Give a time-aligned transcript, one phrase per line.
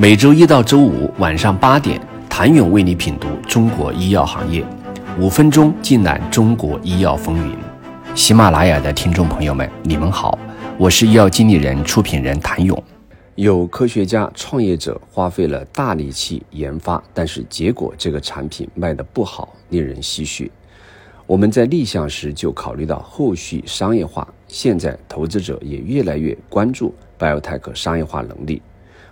[0.00, 2.00] 每周一到周五晚上八点，
[2.30, 4.64] 谭勇为你品读中国医药行业，
[5.18, 7.56] 五分钟尽览中国医药风云。
[8.14, 10.38] 喜马拉雅的听众朋友们，你们好，
[10.78, 12.80] 我是医药经理人、出品人谭勇。
[13.34, 20.48] 有科学家、创业者花费了大力气研发，但是结果这个产品卖得不好，令人唏嘘。
[21.26, 28.62] 我们在立项时就考虑到后续商业化，现在投资者也越来越关注 BioTech 商业化能力。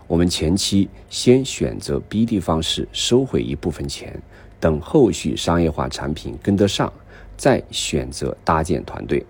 [0.08, 4.20] 我们前期先选择 BD 方式收回一部分钱，
[4.60, 6.92] 等后续商业化产品跟得上，
[7.36, 9.24] 再选择搭建团队。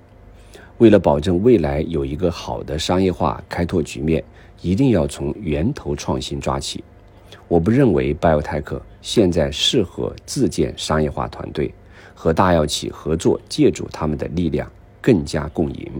[0.78, 4.22] 为了保证未来有一个好的商业化开拓局面，
[4.60, 6.84] 一定要从源头创新抓起。
[7.48, 11.72] 我不认为 BioTech 现在适合自建商业化团队。
[12.18, 14.70] 和大药企合作，借助他们的力量，
[15.02, 15.92] 更加共赢。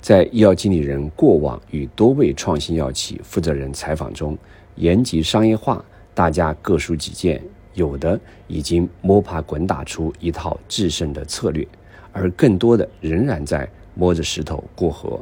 [0.00, 4.36] 在医药经理人过往与多位创新药企负责人采访中，
[4.76, 7.42] 言及商业化，大家各抒己见，
[7.74, 11.66] 有的已经摸爬滚打出一套制胜的策略，
[12.12, 15.20] 而更多的仍然在摸着石头过河。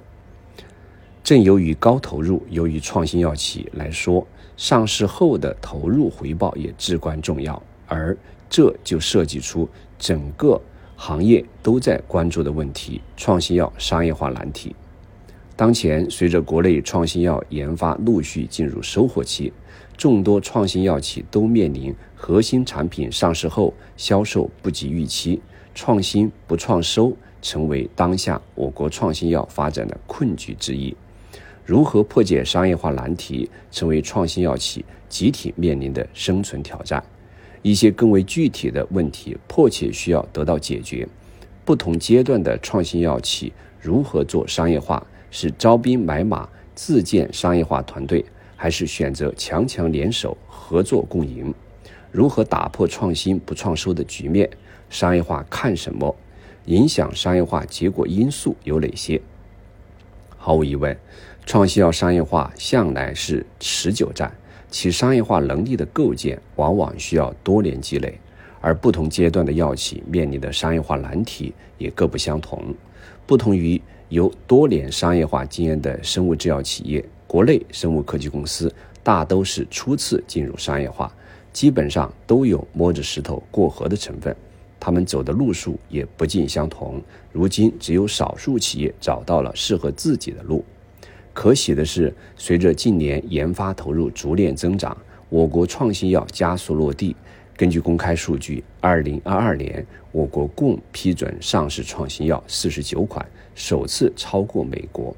[1.25, 4.25] 正由于高投入，由于创新药企来说，
[4.57, 8.17] 上市后的投入回报也至关重要，而
[8.49, 9.69] 这就涉及出。
[9.99, 10.61] 整个
[11.01, 14.75] 行业都在关注的问题：创新药商业化难题。
[15.55, 19.53] 当前，随着国内创新药研发陆续进入收获期，
[19.97, 25.41] 众多创新药企都面临核心产品上市后销售不及预期、
[25.73, 30.95] 创新不创收，成为当下我国创新药发展的困局之一。
[31.65, 37.03] 如何破解商业化难题，成为创新药企集体面临的生存挑战。
[37.69, 41.07] 一些更为具体的问题迫切需要得到解决。
[41.67, 45.07] 不同阶段的创新药企如何做商业化？
[45.31, 48.25] 是招兵买马自建商业化团队，
[48.57, 51.53] 还是选择强强联手合作共赢？
[52.11, 54.49] 如何打破创新不创收的局面？
[54.89, 56.17] 商业化看什么？
[56.65, 59.21] 影响商业化结果因素有哪些？
[60.39, 60.97] 毫无疑问，
[61.45, 64.35] 创新药商业化向来是持久战。
[64.71, 68.19] 其商业化能力的构建往往需要多年积累，
[68.61, 72.75] 而不同阶段的药企面临的商业化难题也各不相同。
[73.27, 81.15] 不同于有多年商业化经验的生物制药企业，国内生物科技公司大都是初次进入商业化，
[81.53, 84.35] 基本上都有摸着石头过河的成分。
[84.81, 87.03] 他们走的路数也不尽相同。
[87.33, 90.65] 如今，只有少数企业找到了适合自己的路。
[91.39, 94.97] 可喜的是，随着近年研发投入逐年增长，
[95.29, 97.15] 我国创新药加速落地。
[97.57, 105.15] 根据公开数据，二零二二年我国共批准上市创新药四十九款，首次超过美国。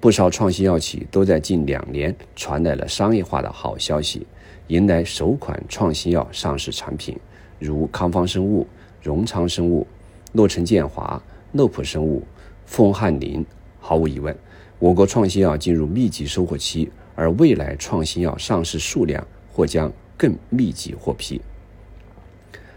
[0.00, 4.26] 不少创新药企都在近两年传来了商业化的好消息，
[4.66, 7.16] 迎来首款创新药上市产品，
[7.60, 8.66] 如康方生物、
[9.00, 9.86] 荣昌生物、
[10.32, 12.24] 诺城健华、诺普生物、
[12.64, 13.46] 凤翰林。
[13.78, 14.36] 毫无疑问。
[14.78, 21.40] 我国创新药进入密集收获期，而未来创新药上市数量或将更密集获批。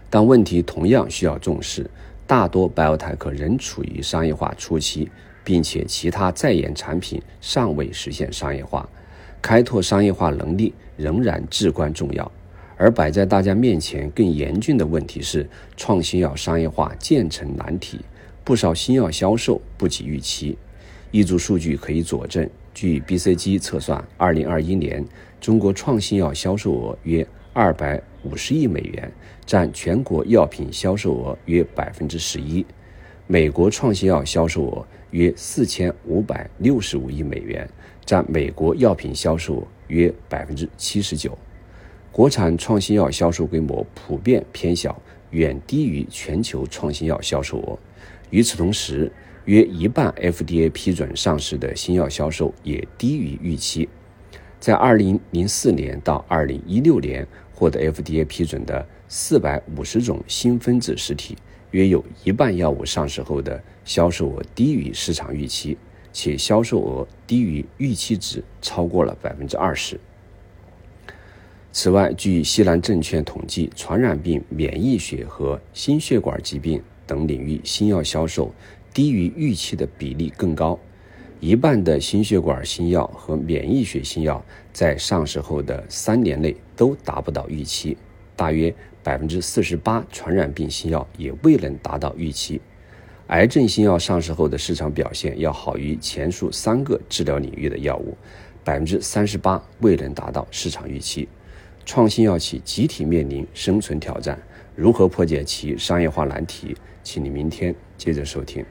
[0.08, 1.88] 但问题同样需要重视，
[2.26, 5.10] 大多 biotech 仍处于商业化初期，
[5.44, 8.88] 并且其他在研产品尚未实现商业化，
[9.42, 12.32] 开拓商业化能力仍然至关重要。
[12.78, 15.46] 而摆在大家面前更严峻的问题是，
[15.76, 18.00] 创新药商业化渐成难题，
[18.42, 20.56] 不少新药销售不及预期。
[21.12, 25.04] 一组数据可以佐证，据 BCG 测算，二零二一年
[25.40, 29.10] 中国创新药销售额约二百五十亿美元，
[29.44, 32.64] 占全国药品销售额约百分之十一；
[33.26, 37.68] 美国创新药销售额约四千五百六十五亿美元，
[38.06, 41.36] 占美国药品销售额约百分之七十九。
[42.12, 47.78] 国产创新药销售规模普遍偏小，远低于全球创新药销售额。
[48.30, 49.10] 与此同时，
[49.46, 53.88] 约一半 FDA 批准上市的新药销售也低于预期。
[54.58, 61.36] 在2004年到2016年获得 FDA 批准的450种新分子实体，
[61.70, 65.78] 约有一半药物上市后的销售额低于市场预期，
[66.12, 69.98] 且销售额低于预期值超过了百分之二十。
[71.72, 78.52] 此外，据西南证券统计，传染病、免疫学和心血管疾病等领域新药销售。
[78.92, 80.76] 低于预期的比例更高，
[81.38, 87.96] 一半的心血管新药和免疫学新药在上市后的三年内都达不到预期，
[88.34, 92.60] 大约百分之四十八传染病新药也未能达到预期。
[93.28, 98.16] 癌症新药上市后的市场表现要好于前述三个治疗领域的药物，
[98.64, 101.28] 百分之三十八未能达到市场预期。
[101.84, 104.38] 创新药企集体面临生存挑战，
[104.76, 106.76] 如何破解其商业化难题？
[107.02, 108.64] 请你明天接着收听。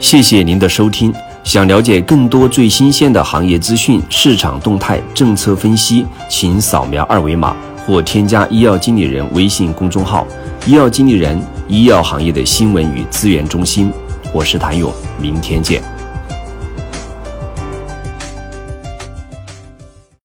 [0.00, 1.14] 谢谢您的收听。
[1.44, 10.26] 想了解更多最新鲜的行业资讯、市场动态、政策分析，请扫描二维码或添加医药经理人微信公众号
[10.66, 13.92] “医药经理人”医药行业的新闻与资源中心。
[14.34, 15.80] 我是谭勇，明天见。